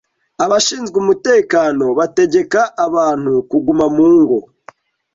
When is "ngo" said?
4.19-4.39